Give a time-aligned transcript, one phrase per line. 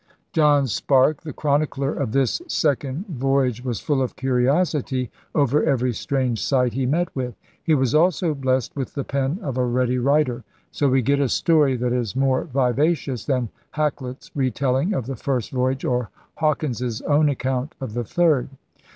[0.17, 5.63] * John Sparke, the chronicler of this second voy age, wa5 full of curiosity over
[5.63, 7.35] every strange sight he met with.
[7.63, 10.43] He was also blessed with the pen of a ready writer.
[10.71, 15.51] So we get a stoiy that is more \'ivacious than Hakluyt's retelling of the first
[15.51, 18.49] voyage or Hawkins's own account of the third.